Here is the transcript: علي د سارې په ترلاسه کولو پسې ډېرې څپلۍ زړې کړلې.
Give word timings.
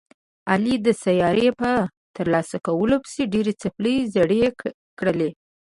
علي 0.51 0.75
د 0.85 0.87
سارې 1.03 1.49
په 1.59 1.71
ترلاسه 2.15 2.57
کولو 2.67 2.95
پسې 3.03 3.21
ډېرې 3.33 3.53
څپلۍ 3.61 3.97
زړې 4.15 4.39
کړلې. 4.99 5.29